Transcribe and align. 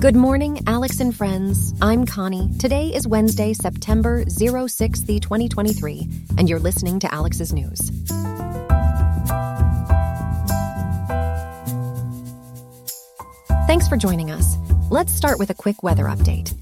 Good 0.00 0.14
morning, 0.14 0.60
Alex 0.68 1.00
and 1.00 1.12
friends. 1.12 1.74
I'm 1.82 2.06
Connie. 2.06 2.48
Today 2.60 2.94
is 2.94 3.08
Wednesday, 3.08 3.52
September 3.52 4.24
06th, 4.26 5.20
2023, 5.20 6.08
and 6.38 6.48
you're 6.48 6.60
listening 6.60 7.00
to 7.00 7.12
Alex's 7.12 7.52
News. 7.52 7.90
Thanks 13.66 13.88
for 13.88 13.96
joining 13.96 14.30
us. 14.30 14.56
Let's 14.88 15.12
start 15.12 15.36
with 15.40 15.50
a 15.50 15.54
quick 15.54 15.82
weather 15.82 16.04
update. 16.04 16.56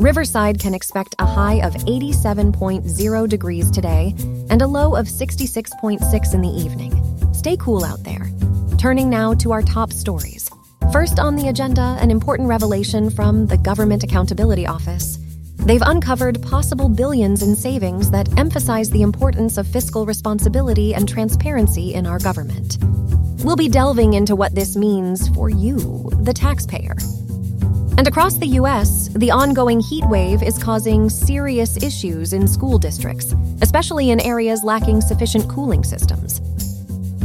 Riverside 0.00 0.58
can 0.58 0.74
expect 0.74 1.14
a 1.20 1.26
high 1.26 1.64
of 1.64 1.74
87.0 1.74 3.28
degrees 3.28 3.70
today 3.70 4.16
and 4.50 4.62
a 4.62 4.66
low 4.66 4.96
of 4.96 5.06
66.6 5.06 6.34
in 6.34 6.40
the 6.42 6.48
evening. 6.48 7.32
Stay 7.34 7.56
cool 7.56 7.84
out 7.84 8.02
there. 8.02 8.26
Turning 8.78 9.08
now 9.08 9.32
to 9.34 9.52
our 9.52 9.62
top 9.62 9.92
stories. 9.92 10.50
First 10.92 11.20
on 11.20 11.36
the 11.36 11.46
agenda, 11.46 11.96
an 12.00 12.10
important 12.10 12.48
revelation 12.48 13.10
from 13.10 13.46
the 13.46 13.56
Government 13.56 14.02
Accountability 14.02 14.66
Office. 14.66 15.18
They've 15.58 15.82
uncovered 15.86 16.42
possible 16.42 16.88
billions 16.88 17.44
in 17.44 17.54
savings 17.54 18.10
that 18.10 18.36
emphasize 18.36 18.90
the 18.90 19.02
importance 19.02 19.56
of 19.56 19.68
fiscal 19.68 20.04
responsibility 20.04 20.92
and 20.92 21.08
transparency 21.08 21.94
in 21.94 22.08
our 22.08 22.18
government. 22.18 22.78
We'll 23.44 23.54
be 23.54 23.68
delving 23.68 24.14
into 24.14 24.34
what 24.34 24.56
this 24.56 24.74
means 24.74 25.28
for 25.28 25.48
you, 25.48 26.10
the 26.22 26.34
taxpayer. 26.34 26.96
And 27.96 28.08
across 28.08 28.34
the 28.34 28.48
U.S., 28.58 29.10
the 29.14 29.30
ongoing 29.30 29.78
heat 29.78 30.04
wave 30.06 30.42
is 30.42 30.60
causing 30.60 31.08
serious 31.08 31.80
issues 31.80 32.32
in 32.32 32.48
school 32.48 32.78
districts, 32.78 33.32
especially 33.62 34.10
in 34.10 34.18
areas 34.18 34.64
lacking 34.64 35.02
sufficient 35.02 35.48
cooling 35.48 35.84
systems. 35.84 36.39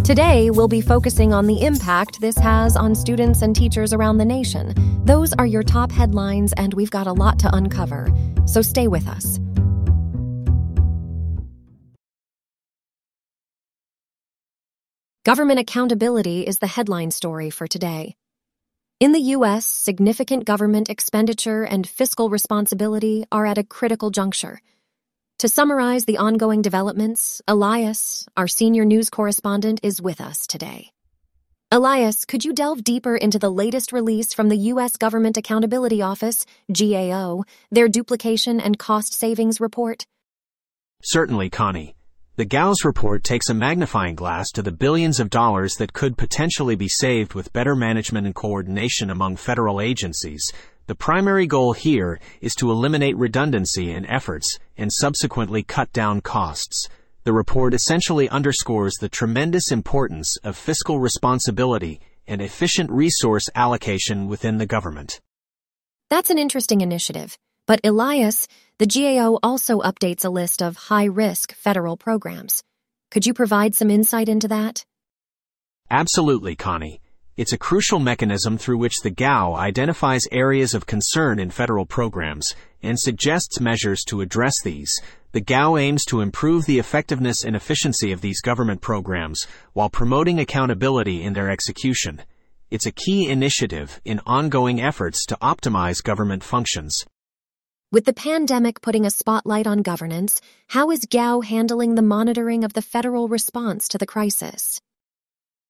Today, 0.06 0.52
we'll 0.52 0.68
be 0.68 0.82
focusing 0.82 1.34
on 1.34 1.48
the 1.48 1.64
impact 1.64 2.22
this 2.22 2.38
has 2.38 2.78
on 2.78 2.94
students 2.94 3.42
and 3.42 3.56
teachers 3.56 3.92
around 3.92 4.20
the 4.20 4.26
nation. 4.26 4.76
Those 5.04 5.34
are 5.34 5.48
your 5.48 5.64
top 5.64 5.92
headlines, 5.92 6.54
and 6.54 6.76
we've 6.76 6.92
got 6.92 7.08
a 7.08 7.12
lot 7.12 7.40
to 7.40 7.56
uncover, 7.56 8.08
so 8.46 8.62
stay 8.62 8.88
with 8.88 9.08
us. 9.08 9.40
Government 15.24 15.60
accountability 15.60 16.42
is 16.42 16.60
the 16.60 16.68
headline 16.68 17.10
story 17.10 17.50
for 17.50 17.66
today. 17.66 18.16
In 19.00 19.12
the 19.12 19.20
U.S., 19.38 19.66
significant 19.66 20.46
government 20.46 20.92
expenditure 20.92 21.64
and 21.64 21.90
fiscal 21.90 22.30
responsibility 22.30 23.26
are 23.32 23.48
at 23.48 23.58
a 23.58 23.64
critical 23.64 24.12
juncture. 24.12 24.62
To 25.40 25.50
summarize 25.50 26.06
the 26.06 26.18
ongoing 26.18 26.62
developments, 26.62 27.42
Elias, 27.46 28.26
our 28.38 28.48
senior 28.48 28.86
news 28.86 29.10
correspondent, 29.10 29.82
is 29.84 30.02
with 30.02 30.22
us 30.22 30.48
today. 30.48 30.92
Elias, 31.72 32.24
could 32.24 32.46
you 32.46 32.54
delve 32.54 32.86
deeper 32.86 33.18
into 33.18 33.38
the 33.38 33.52
latest 33.52 33.92
release 33.92 34.34
from 34.34 34.48
the 34.48 34.56
U.S. 34.72 34.96
Government 34.96 35.36
Accountability 35.36 36.02
Office, 36.02 36.46
GAO, 36.72 37.44
their 37.70 37.90
duplication 37.90 38.62
and 38.62 38.80
cost 38.80 39.14
savings 39.14 39.60
report? 39.60 40.06
Certainly, 41.04 41.50
Connie. 41.50 41.96
The 42.38 42.46
GAO's 42.46 42.86
report 42.86 43.26
takes 43.26 43.50
a 43.50 43.54
magnifying 43.54 44.16
glass 44.16 44.52
to 44.52 44.62
the 44.62 44.72
billions 44.72 45.20
of 45.20 45.30
dollars 45.30 45.76
that 45.76 45.92
could 45.92 46.18
potentially 46.18 46.76
be 46.76 46.88
saved 46.88 47.34
with 47.34 47.52
better 47.52 47.76
management 47.76 48.26
and 48.26 48.36
coordination 48.36 49.10
among 49.10 49.36
federal 49.36 49.82
agencies, 49.82 50.50
the 50.88 50.96
primary 50.96 51.48
goal 51.48 51.74
here 51.74 52.20
is 52.42 52.54
to 52.56 52.70
eliminate 52.70 53.18
redundancy 53.18 53.92
in 53.92 54.06
efforts 54.06 54.60
and 54.78 54.94
subsequently 54.94 55.64
cut 55.64 55.92
down 55.92 56.22
costs. 56.22 56.88
The 57.24 57.34
report 57.34 57.74
essentially 57.74 58.30
underscores 58.30 58.94
the 58.96 59.10
tremendous 59.10 59.72
importance 59.72 60.38
of 60.44 60.56
fiscal 60.56 61.00
responsibility 61.00 62.00
and 62.28 62.40
efficient 62.42 62.92
resource 62.92 63.50
allocation 63.56 64.28
within 64.28 64.58
the 64.58 64.68
government. 64.68 65.22
That's 66.10 66.30
an 66.30 66.38
interesting 66.38 66.82
initiative. 66.82 67.36
But 67.66 67.82
Elias, 67.84 68.48
the 68.78 68.86
GAO 68.86 69.40
also 69.42 69.82
updates 69.82 70.24
a 70.24 70.30
list 70.30 70.62
of 70.62 70.76
high 70.76 71.06
risk 71.06 71.56
federal 71.56 71.98
programs. 71.98 72.62
Could 73.10 73.26
you 73.26 73.34
provide 73.34 73.74
some 73.74 73.90
insight 73.90 74.30
into 74.30 74.50
that? 74.50 74.86
Absolutely, 75.90 76.56
Connie. 76.56 77.02
It's 77.38 77.52
a 77.52 77.58
crucial 77.58 78.00
mechanism 78.00 78.58
through 78.58 78.78
which 78.78 79.02
the 79.02 79.10
GAO 79.10 79.56
identifies 79.56 80.26
areas 80.32 80.74
of 80.74 80.86
concern 80.86 81.38
in 81.38 81.50
federal 81.50 81.86
programs 81.86 82.56
and 82.82 82.98
suggests 82.98 83.60
measures 83.60 84.06
to 84.06 84.22
address 84.22 84.62
these. 84.62 85.02
The 85.34 85.42
GAO 85.42 85.76
aims 85.76 86.06
to 86.06 86.22
improve 86.22 86.66
the 86.66 86.80
effectiveness 86.80 87.44
and 87.44 87.54
efficiency 87.54 88.14
of 88.14 88.22
these 88.22 88.40
government 88.40 88.80
programs 88.80 89.48
while 89.74 89.90
promoting 89.90 90.40
accountability 90.40 91.24
in 91.24 91.34
their 91.34 91.50
execution. 91.50 92.22
It's 92.72 92.86
a 92.86 92.92
key 92.94 93.30
initiative 93.30 94.00
in 94.06 94.22
ongoing 94.26 94.80
efforts 94.80 95.26
to 95.26 95.38
optimize 95.42 96.02
government 96.02 96.42
functions. 96.42 97.06
With 97.92 98.06
the 98.06 98.14
pandemic 98.14 98.80
putting 98.80 99.06
a 99.06 99.12
spotlight 99.12 99.68
on 99.68 99.82
governance, 99.82 100.40
how 100.68 100.90
is 100.90 101.06
GAO 101.06 101.42
handling 101.42 101.96
the 101.96 102.02
monitoring 102.02 102.64
of 102.64 102.72
the 102.72 102.82
federal 102.82 103.28
response 103.28 103.90
to 103.90 103.98
the 103.98 104.06
crisis? 104.06 104.80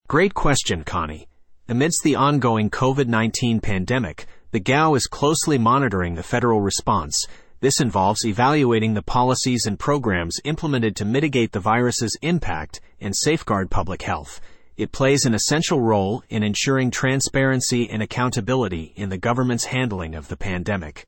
Great 0.07 0.35
question, 0.35 0.83
Connie. 0.83 1.27
Amidst 1.67 2.03
the 2.03 2.13
ongoing 2.13 2.69
COVID-19 2.69 3.59
pandemic, 3.59 4.27
the 4.51 4.59
GAO 4.59 4.93
is 4.93 5.07
closely 5.07 5.57
monitoring 5.57 6.13
the 6.13 6.21
federal 6.21 6.61
response. 6.61 7.25
This 7.59 7.81
involves 7.81 8.23
evaluating 8.23 8.93
the 8.93 9.01
policies 9.01 9.65
and 9.65 9.79
programs 9.79 10.39
implemented 10.43 10.95
to 10.97 11.05
mitigate 11.05 11.53
the 11.53 11.59
virus's 11.59 12.15
impact 12.21 12.81
and 13.01 13.15
safeguard 13.15 13.71
public 13.71 14.03
health. 14.03 14.39
It 14.77 14.91
plays 14.91 15.25
an 15.25 15.33
essential 15.33 15.81
role 15.81 16.21
in 16.29 16.43
ensuring 16.43 16.91
transparency 16.91 17.89
and 17.89 18.03
accountability 18.03 18.93
in 18.95 19.09
the 19.09 19.17
government's 19.17 19.65
handling 19.65 20.13
of 20.13 20.27
the 20.27 20.37
pandemic. 20.37 21.07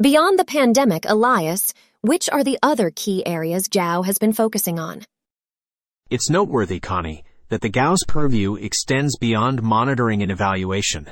Beyond 0.00 0.38
the 0.38 0.46
pandemic, 0.46 1.04
Elias, 1.06 1.74
which 2.00 2.30
are 2.30 2.42
the 2.42 2.58
other 2.62 2.90
key 2.96 3.26
areas 3.26 3.68
GAO 3.68 4.00
has 4.04 4.16
been 4.16 4.32
focusing 4.32 4.78
on? 4.78 5.04
It's 6.08 6.30
noteworthy, 6.30 6.80
Connie, 6.80 7.24
that 7.48 7.60
the 7.60 7.68
GAO's 7.68 8.04
purview 8.06 8.56
extends 8.56 9.16
beyond 9.16 9.62
monitoring 9.62 10.22
and 10.22 10.32
evaluation. 10.32 11.08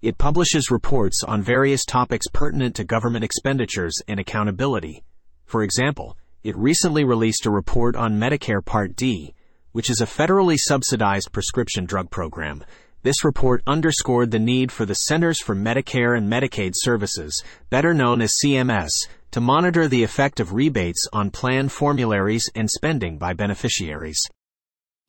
It 0.00 0.18
publishes 0.18 0.70
reports 0.70 1.22
on 1.22 1.42
various 1.42 1.84
topics 1.84 2.26
pertinent 2.32 2.74
to 2.76 2.84
government 2.84 3.24
expenditures 3.24 4.02
and 4.08 4.18
accountability. 4.20 5.02
For 5.44 5.62
example, 5.62 6.16
it 6.42 6.56
recently 6.56 7.04
released 7.04 7.46
a 7.46 7.50
report 7.50 7.96
on 7.96 8.20
Medicare 8.20 8.64
Part 8.64 8.96
D, 8.96 9.34
which 9.72 9.90
is 9.90 10.00
a 10.00 10.06
federally 10.06 10.58
subsidized 10.58 11.32
prescription 11.32 11.84
drug 11.84 12.10
program. 12.10 12.64
This 13.02 13.24
report 13.24 13.62
underscored 13.66 14.30
the 14.30 14.38
need 14.38 14.72
for 14.72 14.86
the 14.86 14.94
Centers 14.94 15.40
for 15.40 15.54
Medicare 15.54 16.16
and 16.16 16.30
Medicaid 16.30 16.72
Services, 16.74 17.42
better 17.68 17.92
known 17.92 18.22
as 18.22 18.32
CMS, 18.32 19.06
to 19.30 19.40
monitor 19.40 19.88
the 19.88 20.02
effect 20.02 20.38
of 20.38 20.54
rebates 20.54 21.06
on 21.12 21.30
plan 21.30 21.68
formularies 21.68 22.48
and 22.54 22.70
spending 22.70 23.18
by 23.18 23.32
beneficiaries. 23.32 24.26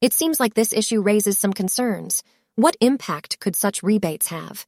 It 0.06 0.14
seems 0.14 0.40
like 0.40 0.54
this 0.54 0.72
issue 0.72 1.02
raises 1.02 1.40
some 1.40 1.52
concerns. 1.52 2.22
What 2.54 2.78
impact 2.80 3.40
could 3.40 3.56
such 3.56 3.82
rebates 3.82 4.28
have? 4.28 4.68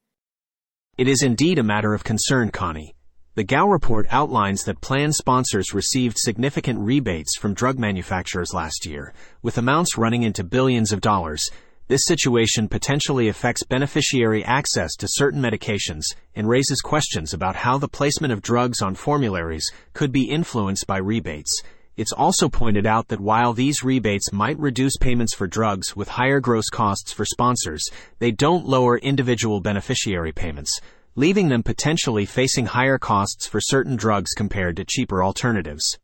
It 0.98 1.08
is 1.08 1.22
indeed 1.22 1.60
a 1.60 1.64
matter 1.64 1.94
of 1.94 2.04
concern, 2.04 2.50
Connie. 2.50 2.96
The 3.36 3.44
GAO 3.44 3.68
report 3.68 4.08
outlines 4.10 4.64
that 4.64 4.82
plan 4.82 5.14
sponsors 5.14 5.76
received 5.76 6.18
significant 6.18 6.80
rebates 6.80 7.38
from 7.38 7.54
drug 7.54 7.78
manufacturers 7.78 8.52
last 8.52 8.88
year, 8.88 9.14
with 9.44 9.60
amounts 9.60 9.96
running 9.96 10.24
into 10.24 10.44
billions 10.44 10.92
of 10.92 11.02
dollars. 11.02 11.52
This 11.88 12.04
situation 12.04 12.68
potentially 12.68 13.28
affects 13.28 13.62
beneficiary 13.62 14.44
access 14.44 14.96
to 14.96 15.08
certain 15.08 15.40
medications 15.40 16.16
and 16.34 16.50
raises 16.50 16.82
questions 16.82 17.32
about 17.32 17.58
how 17.58 17.78
the 17.78 17.88
placement 17.88 18.34
of 18.34 18.42
drugs 18.42 18.82
on 18.82 18.96
formularies 18.96 19.72
could 19.94 20.12
be 20.12 20.32
influenced 20.32 20.88
by 20.88 20.98
rebates. 20.98 21.62
It's 21.98 22.12
also 22.12 22.48
pointed 22.48 22.86
out 22.86 23.08
that 23.08 23.20
while 23.20 23.54
these 23.54 23.84
rebates 23.84 24.32
might 24.32 24.60
reduce 24.60 24.98
payments 24.98 25.34
for 25.34 25.48
drugs 25.48 25.96
with 25.96 26.10
higher 26.10 26.40
gross 26.40 26.70
costs 26.70 27.12
for 27.12 27.26
sponsors, 27.26 27.90
they 28.20 28.30
don't 28.32 28.68
lower 28.68 29.00
individual 29.00 29.62
beneficiary 29.62 30.32
payments, 30.32 30.80
leaving 31.16 31.50
them 31.50 31.64
potentially 31.64 32.28
facing 32.28 32.68
higher 32.68 33.00
costs 33.00 33.48
for 33.48 33.60
certain 33.60 33.96
drugs 33.96 34.34
compared 34.34 34.76
to 34.76 34.86
cheaper 34.86 35.24
alternatives. 35.24 35.98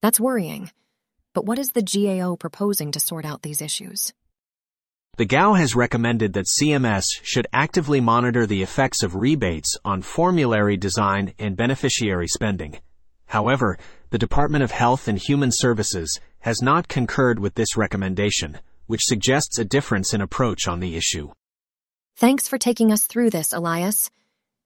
That's 0.00 0.18
worrying. 0.18 0.70
But 1.34 1.44
what 1.44 1.58
is 1.58 1.72
the 1.72 1.82
GAO 1.82 2.36
proposing 2.36 2.90
to 2.92 3.00
sort 3.00 3.26
out 3.26 3.42
these 3.42 3.60
issues? 3.60 4.14
The 5.18 5.26
GAO 5.26 5.52
has 5.52 5.76
recommended 5.76 6.32
that 6.32 6.46
CMS 6.46 7.04
should 7.22 7.46
actively 7.52 8.00
monitor 8.00 8.46
the 8.46 8.62
effects 8.62 9.02
of 9.02 9.14
rebates 9.14 9.76
on 9.84 10.00
formulary 10.00 10.78
design 10.78 11.34
and 11.38 11.54
beneficiary 11.54 12.28
spending. 12.28 12.78
However, 13.32 13.78
the 14.10 14.18
Department 14.18 14.62
of 14.62 14.72
Health 14.72 15.08
and 15.08 15.16
Human 15.16 15.50
Services 15.50 16.20
has 16.40 16.60
not 16.60 16.86
concurred 16.86 17.38
with 17.38 17.54
this 17.54 17.78
recommendation, 17.78 18.58
which 18.88 19.06
suggests 19.06 19.58
a 19.58 19.64
difference 19.64 20.12
in 20.12 20.20
approach 20.20 20.68
on 20.68 20.80
the 20.80 20.96
issue. 20.96 21.32
Thanks 22.14 22.46
for 22.46 22.58
taking 22.58 22.92
us 22.92 23.06
through 23.06 23.30
this, 23.30 23.54
Elias. 23.54 24.10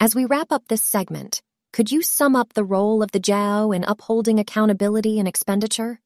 As 0.00 0.16
we 0.16 0.24
wrap 0.24 0.50
up 0.50 0.64
this 0.66 0.82
segment, 0.82 1.42
could 1.72 1.92
you 1.92 2.02
sum 2.02 2.34
up 2.34 2.54
the 2.54 2.64
role 2.64 3.04
of 3.04 3.12
the 3.12 3.20
GAO 3.20 3.70
in 3.70 3.84
upholding 3.84 4.40
accountability 4.40 5.20
and 5.20 5.28
expenditure? 5.28 6.00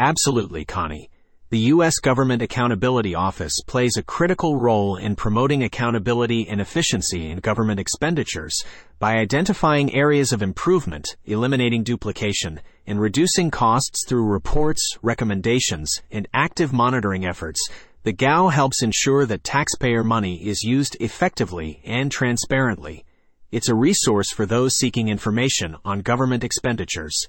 Absolutely, 0.00 0.64
Connie. 0.64 1.10
The 1.52 1.68
U.S. 1.74 1.98
Government 1.98 2.40
Accountability 2.40 3.14
Office 3.14 3.60
plays 3.66 3.98
a 3.98 4.02
critical 4.02 4.56
role 4.56 4.96
in 4.96 5.14
promoting 5.14 5.62
accountability 5.62 6.48
and 6.48 6.62
efficiency 6.62 7.28
in 7.28 7.40
government 7.40 7.78
expenditures 7.78 8.64
by 8.98 9.18
identifying 9.18 9.94
areas 9.94 10.32
of 10.32 10.40
improvement, 10.40 11.14
eliminating 11.26 11.82
duplication, 11.82 12.62
and 12.86 12.98
reducing 12.98 13.50
costs 13.50 14.06
through 14.08 14.32
reports, 14.32 14.96
recommendations, 15.02 16.00
and 16.10 16.26
active 16.32 16.72
monitoring 16.72 17.26
efforts. 17.26 17.68
The 18.04 18.14
GAO 18.14 18.48
helps 18.48 18.82
ensure 18.82 19.26
that 19.26 19.44
taxpayer 19.44 20.02
money 20.02 20.36
is 20.36 20.62
used 20.62 20.96
effectively 21.00 21.82
and 21.84 22.10
transparently. 22.10 23.04
It's 23.50 23.68
a 23.68 23.74
resource 23.74 24.30
for 24.30 24.46
those 24.46 24.74
seeking 24.74 25.08
information 25.08 25.76
on 25.84 26.00
government 26.00 26.44
expenditures. 26.44 27.28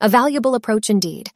A 0.00 0.08
valuable 0.08 0.54
approach 0.54 0.88
indeed. 0.88 1.32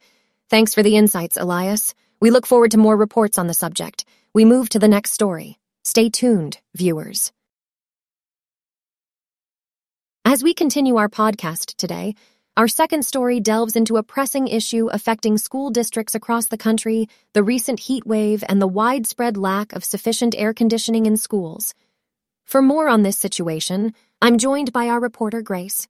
Thanks 0.49 0.73
for 0.73 0.81
the 0.81 0.95
insights, 0.95 1.35
Elias. 1.35 1.93
We 2.21 2.31
look 2.31 2.47
forward 2.47 2.71
to 2.71 2.77
more 2.77 2.95
reports 2.95 3.37
on 3.37 3.47
the 3.47 3.53
subject. 3.53 4.05
We 4.33 4.45
move 4.45 4.69
to 4.69 4.79
the 4.79 4.87
next 4.87 5.11
story. 5.11 5.57
Stay 5.83 6.09
tuned, 6.09 6.59
viewers. 6.73 7.33
As 10.23 10.43
we 10.43 10.53
continue 10.53 10.95
our 10.95 11.09
podcast 11.09 11.75
today, 11.75 12.15
our 12.55 12.69
second 12.69 13.03
story 13.03 13.41
delves 13.41 13.75
into 13.75 13.97
a 13.97 14.03
pressing 14.03 14.47
issue 14.47 14.87
affecting 14.87 15.37
school 15.37 15.69
districts 15.69 16.15
across 16.15 16.47
the 16.47 16.57
country 16.57 17.09
the 17.33 17.43
recent 17.43 17.81
heat 17.81 18.07
wave 18.07 18.41
and 18.47 18.61
the 18.61 18.67
widespread 18.67 19.35
lack 19.35 19.73
of 19.73 19.83
sufficient 19.83 20.33
air 20.37 20.53
conditioning 20.53 21.05
in 21.05 21.17
schools. 21.17 21.73
For 22.45 22.61
more 22.61 22.87
on 22.87 23.03
this 23.03 23.17
situation, 23.17 23.93
I'm 24.21 24.37
joined 24.37 24.71
by 24.71 24.87
our 24.87 25.01
reporter, 25.01 25.41
Grace. 25.41 25.89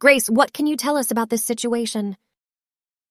Grace, 0.00 0.30
what 0.30 0.54
can 0.54 0.66
you 0.66 0.76
tell 0.76 0.96
us 0.96 1.10
about 1.10 1.28
this 1.28 1.44
situation? 1.44 2.16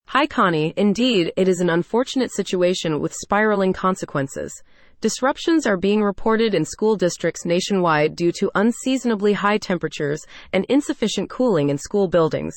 Hi, 0.08 0.28
Connie. 0.28 0.74
Indeed, 0.76 1.32
it 1.38 1.48
is 1.48 1.62
an 1.62 1.70
unfortunate 1.70 2.32
situation 2.34 3.00
with 3.00 3.14
spiraling 3.14 3.72
consequences. 3.72 4.52
Disruptions 5.00 5.66
are 5.66 5.78
being 5.78 6.04
reported 6.04 6.54
in 6.54 6.66
school 6.66 6.96
districts 6.96 7.46
nationwide 7.46 8.16
due 8.16 8.32
to 8.34 8.52
unseasonably 8.54 9.34
high 9.34 9.58
temperatures 9.58 10.22
and 10.54 10.66
insufficient 10.66 11.30
cooling 11.30 11.70
in 11.70 11.78
school 11.78 12.08
buildings. 12.08 12.54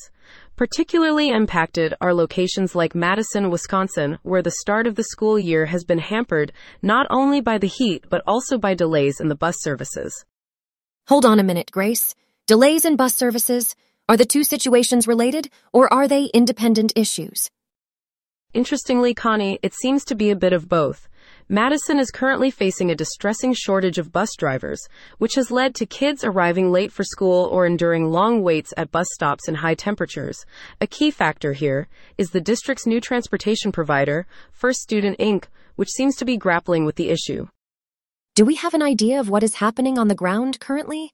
Particularly 0.55 1.29
impacted 1.29 1.95
are 2.01 2.13
locations 2.13 2.75
like 2.75 2.93
Madison, 2.93 3.49
Wisconsin, 3.49 4.19
where 4.21 4.43
the 4.43 4.51
start 4.59 4.85
of 4.85 4.95
the 4.95 5.05
school 5.05 5.39
year 5.39 5.65
has 5.65 5.83
been 5.83 5.97
hampered 5.97 6.51
not 6.81 7.07
only 7.09 7.41
by 7.41 7.57
the 7.57 7.67
heat 7.67 8.05
but 8.09 8.21
also 8.27 8.57
by 8.57 8.73
delays 8.73 9.19
in 9.19 9.27
the 9.27 9.35
bus 9.35 9.55
services. 9.59 10.25
Hold 11.07 11.25
on 11.25 11.39
a 11.39 11.43
minute, 11.43 11.71
Grace. 11.71 12.15
Delays 12.47 12.85
in 12.85 12.95
bus 12.95 13.15
services? 13.15 13.75
Are 14.07 14.17
the 14.17 14.25
two 14.25 14.43
situations 14.43 15.07
related, 15.07 15.49
or 15.73 15.91
are 15.91 16.07
they 16.07 16.25
independent 16.25 16.93
issues? 16.95 17.49
Interestingly, 18.53 19.15
Connie, 19.15 19.57
it 19.63 19.73
seems 19.73 20.05
to 20.05 20.13
be 20.13 20.29
a 20.29 20.35
bit 20.35 20.53
of 20.53 20.69
both. 20.69 21.07
Madison 21.49 21.97
is 21.97 22.11
currently 22.11 22.51
facing 22.51 22.91
a 22.91 22.95
distressing 22.95 23.55
shortage 23.55 23.97
of 23.97 24.11
bus 24.11 24.29
drivers, 24.37 24.79
which 25.17 25.33
has 25.33 25.49
led 25.49 25.73
to 25.73 25.87
kids 25.87 26.23
arriving 26.23 26.71
late 26.71 26.91
for 26.91 27.03
school 27.03 27.45
or 27.51 27.65
enduring 27.65 28.11
long 28.11 28.43
waits 28.43 28.75
at 28.77 28.91
bus 28.91 29.07
stops 29.11 29.47
in 29.47 29.55
high 29.55 29.73
temperatures. 29.73 30.45
A 30.79 30.85
key 30.85 31.09
factor 31.09 31.53
here 31.53 31.87
is 32.15 32.29
the 32.29 32.39
district's 32.39 32.85
new 32.85 33.01
transportation 33.01 33.71
provider, 33.71 34.27
First 34.51 34.81
Student 34.81 35.17
Inc., 35.17 35.45
which 35.77 35.89
seems 35.89 36.15
to 36.17 36.25
be 36.25 36.37
grappling 36.37 36.85
with 36.85 36.95
the 36.95 37.09
issue. 37.09 37.47
Do 38.35 38.45
we 38.45 38.53
have 38.53 38.75
an 38.75 38.83
idea 38.83 39.19
of 39.19 39.29
what 39.29 39.41
is 39.41 39.55
happening 39.55 39.97
on 39.97 40.09
the 40.09 40.15
ground 40.15 40.59
currently? 40.59 41.11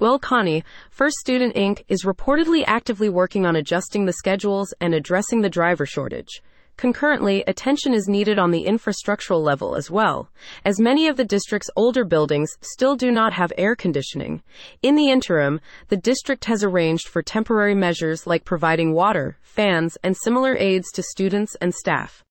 Well, 0.00 0.18
Connie, 0.18 0.64
First 0.88 1.16
Student 1.18 1.54
Inc. 1.56 1.84
is 1.88 2.06
reportedly 2.06 2.64
actively 2.66 3.10
working 3.10 3.44
on 3.44 3.54
adjusting 3.54 4.06
the 4.06 4.14
schedules 4.14 4.72
and 4.80 4.94
addressing 4.94 5.42
the 5.42 5.50
driver 5.50 5.84
shortage. 5.84 6.40
Concurrently, 6.78 7.44
attention 7.46 7.92
is 7.92 8.08
needed 8.08 8.38
on 8.38 8.50
the 8.50 8.64
infrastructural 8.64 9.42
level 9.42 9.76
as 9.76 9.90
well, 9.90 10.30
as 10.64 10.80
many 10.80 11.06
of 11.06 11.18
the 11.18 11.24
district's 11.26 11.68
older 11.76 12.06
buildings 12.06 12.56
still 12.62 12.96
do 12.96 13.10
not 13.10 13.34
have 13.34 13.52
air 13.58 13.76
conditioning. 13.76 14.42
In 14.80 14.94
the 14.94 15.10
interim, 15.10 15.60
the 15.88 15.98
district 15.98 16.46
has 16.46 16.64
arranged 16.64 17.06
for 17.06 17.20
temporary 17.20 17.74
measures 17.74 18.26
like 18.26 18.46
providing 18.46 18.94
water, 18.94 19.36
fans, 19.42 19.98
and 20.02 20.16
similar 20.16 20.56
aids 20.56 20.90
to 20.92 21.02
students 21.02 21.56
and 21.60 21.74
staff. 21.74 22.24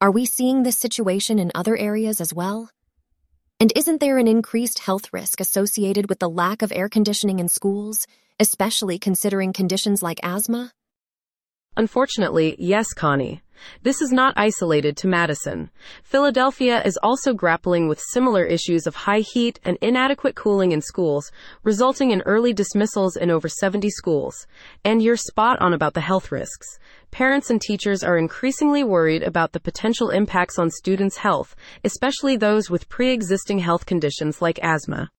Are 0.00 0.12
we 0.12 0.26
seeing 0.26 0.62
this 0.62 0.78
situation 0.78 1.40
in 1.40 1.50
other 1.56 1.76
areas 1.76 2.20
as 2.20 2.32
well? 2.32 2.70
And 3.60 3.72
isn't 3.76 4.00
there 4.00 4.18
an 4.18 4.26
increased 4.26 4.80
health 4.80 5.12
risk 5.12 5.40
associated 5.40 6.08
with 6.08 6.18
the 6.18 6.28
lack 6.28 6.62
of 6.62 6.72
air 6.72 6.88
conditioning 6.88 7.38
in 7.38 7.48
schools, 7.48 8.06
especially 8.40 8.98
considering 8.98 9.52
conditions 9.52 10.02
like 10.02 10.18
asthma? 10.24 10.72
Unfortunately, 11.76 12.56
yes, 12.58 12.92
Connie. 12.92 13.43
This 13.82 14.00
is 14.00 14.12
not 14.12 14.34
isolated 14.36 14.96
to 14.98 15.08
Madison. 15.08 15.70
Philadelphia 16.02 16.82
is 16.84 16.98
also 17.02 17.34
grappling 17.34 17.88
with 17.88 18.00
similar 18.00 18.44
issues 18.44 18.86
of 18.86 18.94
high 18.94 19.20
heat 19.20 19.60
and 19.64 19.78
inadequate 19.80 20.34
cooling 20.34 20.72
in 20.72 20.80
schools, 20.80 21.30
resulting 21.62 22.10
in 22.10 22.22
early 22.22 22.52
dismissals 22.52 23.16
in 23.16 23.30
over 23.30 23.48
70 23.48 23.90
schools. 23.90 24.46
And 24.84 25.02
you're 25.02 25.16
spot 25.16 25.60
on 25.60 25.72
about 25.72 25.94
the 25.94 26.00
health 26.00 26.32
risks. 26.32 26.78
Parents 27.10 27.50
and 27.50 27.60
teachers 27.60 28.02
are 28.02 28.18
increasingly 28.18 28.82
worried 28.82 29.22
about 29.22 29.52
the 29.52 29.60
potential 29.60 30.10
impacts 30.10 30.58
on 30.58 30.70
students' 30.70 31.18
health, 31.18 31.54
especially 31.84 32.36
those 32.36 32.70
with 32.70 32.88
pre 32.88 33.12
existing 33.12 33.60
health 33.60 33.86
conditions 33.86 34.42
like 34.42 34.58
asthma. 34.62 35.10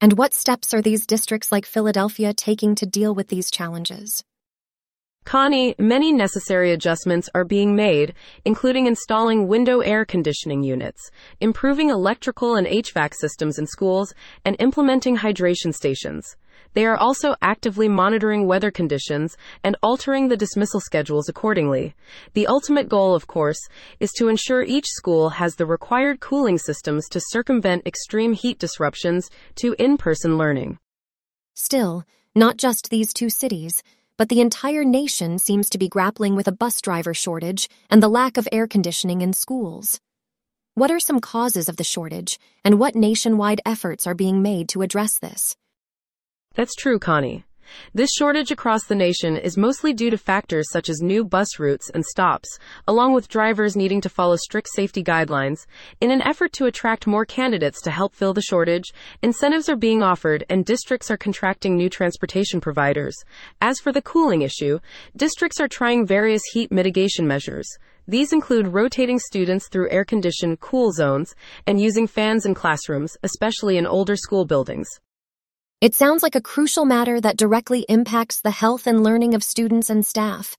And 0.00 0.14
what 0.16 0.32
steps 0.32 0.72
are 0.72 0.80
these 0.80 1.04
districts 1.04 1.52
like 1.52 1.66
Philadelphia 1.66 2.32
taking 2.32 2.74
to 2.76 2.86
deal 2.86 3.14
with 3.14 3.28
these 3.28 3.50
challenges? 3.50 4.24
Connie, 5.30 5.76
many 5.78 6.12
necessary 6.12 6.72
adjustments 6.72 7.28
are 7.36 7.44
being 7.44 7.76
made, 7.76 8.14
including 8.44 8.86
installing 8.86 9.46
window 9.46 9.78
air 9.78 10.04
conditioning 10.04 10.64
units, 10.64 11.08
improving 11.40 11.88
electrical 11.88 12.56
and 12.56 12.66
HVAC 12.66 13.14
systems 13.14 13.56
in 13.56 13.64
schools, 13.68 14.12
and 14.44 14.56
implementing 14.58 15.18
hydration 15.18 15.72
stations. 15.72 16.34
They 16.74 16.84
are 16.84 16.96
also 16.96 17.36
actively 17.40 17.88
monitoring 17.88 18.48
weather 18.48 18.72
conditions 18.72 19.36
and 19.62 19.76
altering 19.84 20.26
the 20.26 20.36
dismissal 20.36 20.80
schedules 20.80 21.28
accordingly. 21.28 21.94
The 22.32 22.48
ultimate 22.48 22.88
goal, 22.88 23.14
of 23.14 23.28
course, 23.28 23.60
is 24.00 24.10
to 24.14 24.26
ensure 24.26 24.64
each 24.64 24.88
school 24.88 25.28
has 25.28 25.54
the 25.54 25.64
required 25.64 26.18
cooling 26.18 26.58
systems 26.58 27.08
to 27.10 27.20
circumvent 27.20 27.86
extreme 27.86 28.32
heat 28.32 28.58
disruptions 28.58 29.30
to 29.60 29.76
in 29.78 29.96
person 29.96 30.36
learning. 30.36 30.80
Still, 31.54 32.02
not 32.34 32.56
just 32.56 32.90
these 32.90 33.12
two 33.12 33.30
cities, 33.30 33.80
but 34.20 34.28
the 34.28 34.42
entire 34.42 34.84
nation 34.84 35.38
seems 35.38 35.70
to 35.70 35.78
be 35.78 35.88
grappling 35.88 36.36
with 36.36 36.46
a 36.46 36.52
bus 36.52 36.82
driver 36.82 37.14
shortage 37.14 37.70
and 37.88 38.02
the 38.02 38.08
lack 38.08 38.36
of 38.36 38.46
air 38.52 38.66
conditioning 38.66 39.22
in 39.22 39.32
schools. 39.32 39.98
What 40.74 40.90
are 40.90 41.00
some 41.00 41.20
causes 41.20 41.70
of 41.70 41.78
the 41.78 41.84
shortage, 41.84 42.38
and 42.62 42.78
what 42.78 42.94
nationwide 42.94 43.62
efforts 43.64 44.06
are 44.06 44.14
being 44.14 44.42
made 44.42 44.68
to 44.68 44.82
address 44.82 45.18
this? 45.18 45.56
That's 46.54 46.74
true, 46.74 46.98
Connie. 46.98 47.46
This 47.94 48.12
shortage 48.12 48.50
across 48.50 48.84
the 48.84 48.94
nation 48.94 49.36
is 49.36 49.56
mostly 49.56 49.92
due 49.92 50.10
to 50.10 50.18
factors 50.18 50.66
such 50.70 50.88
as 50.88 51.00
new 51.00 51.24
bus 51.24 51.58
routes 51.58 51.90
and 51.90 52.04
stops, 52.04 52.58
along 52.86 53.14
with 53.14 53.28
drivers 53.28 53.76
needing 53.76 54.00
to 54.00 54.08
follow 54.08 54.36
strict 54.36 54.68
safety 54.74 55.02
guidelines. 55.02 55.66
In 56.00 56.10
an 56.10 56.22
effort 56.22 56.52
to 56.54 56.66
attract 56.66 57.06
more 57.06 57.24
candidates 57.24 57.80
to 57.82 57.90
help 57.90 58.14
fill 58.14 58.34
the 58.34 58.42
shortage, 58.42 58.92
incentives 59.22 59.68
are 59.68 59.76
being 59.76 60.02
offered 60.02 60.44
and 60.48 60.64
districts 60.64 61.10
are 61.10 61.16
contracting 61.16 61.76
new 61.76 61.88
transportation 61.88 62.60
providers. 62.60 63.16
As 63.60 63.78
for 63.80 63.92
the 63.92 64.02
cooling 64.02 64.42
issue, 64.42 64.78
districts 65.16 65.60
are 65.60 65.68
trying 65.68 66.06
various 66.06 66.42
heat 66.52 66.70
mitigation 66.70 67.26
measures. 67.26 67.68
These 68.08 68.32
include 68.32 68.66
rotating 68.66 69.18
students 69.18 69.68
through 69.68 69.90
air 69.90 70.04
conditioned 70.04 70.60
cool 70.60 70.90
zones 70.90 71.34
and 71.66 71.80
using 71.80 72.06
fans 72.06 72.44
in 72.44 72.54
classrooms, 72.54 73.16
especially 73.22 73.76
in 73.76 73.86
older 73.86 74.16
school 74.16 74.44
buildings. 74.44 74.88
It 75.80 75.94
sounds 75.94 76.22
like 76.22 76.34
a 76.34 76.42
crucial 76.42 76.84
matter 76.84 77.22
that 77.22 77.38
directly 77.38 77.86
impacts 77.88 78.42
the 78.42 78.50
health 78.50 78.86
and 78.86 79.02
learning 79.02 79.32
of 79.32 79.42
students 79.42 79.88
and 79.88 80.04
staff. 80.04 80.54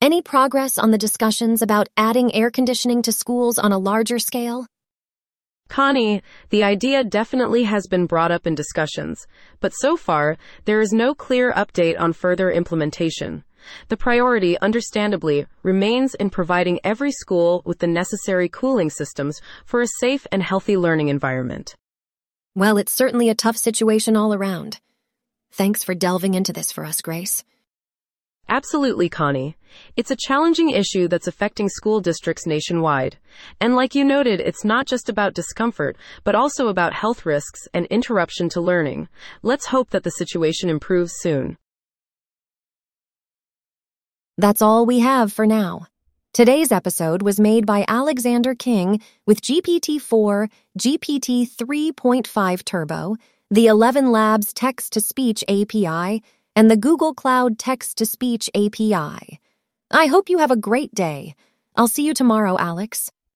Any 0.00 0.22
progress 0.22 0.78
on 0.78 0.92
the 0.92 0.98
discussions 0.98 1.62
about 1.62 1.88
adding 1.96 2.32
air 2.32 2.48
conditioning 2.48 3.02
to 3.02 3.10
schools 3.10 3.58
on 3.58 3.72
a 3.72 3.78
larger 3.78 4.20
scale? 4.20 4.66
Connie, 5.68 6.22
the 6.50 6.62
idea 6.62 7.02
definitely 7.02 7.64
has 7.64 7.88
been 7.88 8.06
brought 8.06 8.30
up 8.30 8.46
in 8.46 8.54
discussions, 8.54 9.26
but 9.58 9.72
so 9.74 9.96
far, 9.96 10.36
there 10.64 10.80
is 10.80 10.92
no 10.92 11.12
clear 11.12 11.52
update 11.54 11.98
on 11.98 12.12
further 12.12 12.48
implementation. 12.48 13.42
The 13.88 13.96
priority, 13.96 14.56
understandably, 14.60 15.46
remains 15.64 16.14
in 16.14 16.30
providing 16.30 16.78
every 16.84 17.10
school 17.10 17.62
with 17.64 17.80
the 17.80 17.88
necessary 17.88 18.48
cooling 18.48 18.90
systems 18.90 19.40
for 19.64 19.80
a 19.80 19.88
safe 19.98 20.24
and 20.30 20.40
healthy 20.40 20.76
learning 20.76 21.08
environment. 21.08 21.74
Well, 22.54 22.76
it's 22.76 22.92
certainly 22.92 23.30
a 23.30 23.34
tough 23.34 23.56
situation 23.56 24.14
all 24.14 24.34
around. 24.34 24.78
Thanks 25.52 25.82
for 25.82 25.94
delving 25.94 26.34
into 26.34 26.52
this 26.52 26.70
for 26.70 26.84
us, 26.84 27.00
Grace. 27.00 27.44
Absolutely, 28.46 29.08
Connie. 29.08 29.56
It's 29.96 30.10
a 30.10 30.16
challenging 30.16 30.68
issue 30.68 31.08
that's 31.08 31.26
affecting 31.26 31.70
school 31.70 32.02
districts 32.02 32.46
nationwide. 32.46 33.16
And 33.58 33.74
like 33.74 33.94
you 33.94 34.04
noted, 34.04 34.40
it's 34.40 34.64
not 34.64 34.86
just 34.86 35.08
about 35.08 35.32
discomfort, 35.32 35.96
but 36.24 36.34
also 36.34 36.68
about 36.68 36.92
health 36.92 37.24
risks 37.24 37.66
and 37.72 37.86
interruption 37.86 38.50
to 38.50 38.60
learning. 38.60 39.08
Let's 39.42 39.66
hope 39.66 39.88
that 39.90 40.02
the 40.02 40.10
situation 40.10 40.68
improves 40.68 41.14
soon. 41.16 41.56
That's 44.36 44.60
all 44.60 44.84
we 44.84 44.98
have 44.98 45.32
for 45.32 45.46
now. 45.46 45.86
Today's 46.34 46.72
episode 46.72 47.20
was 47.20 47.38
made 47.38 47.66
by 47.66 47.84
Alexander 47.88 48.54
King 48.54 49.02
with 49.26 49.42
GPT 49.42 50.00
4, 50.00 50.48
GPT 50.78 51.46
3.5 51.46 52.64
Turbo, 52.64 53.16
the 53.50 53.66
ElevenLabs 53.66 54.52
Text 54.54 54.94
to 54.94 55.02
Speech 55.02 55.44
API, 55.46 56.22
and 56.56 56.70
the 56.70 56.76
Google 56.78 57.12
Cloud 57.12 57.58
Text 57.58 57.98
to 57.98 58.06
Speech 58.06 58.48
API. 58.54 59.40
I 59.90 60.06
hope 60.06 60.30
you 60.30 60.38
have 60.38 60.50
a 60.50 60.56
great 60.56 60.94
day. 60.94 61.34
I'll 61.76 61.86
see 61.86 62.06
you 62.06 62.14
tomorrow, 62.14 62.56
Alex. 62.58 63.12